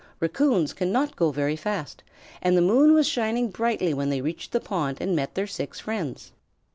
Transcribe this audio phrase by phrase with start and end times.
[0.19, 2.01] Raccoons cannot go very fast,
[2.41, 5.79] and the moon was shining brightly when they reached the pond and met their six
[5.79, 6.31] friends.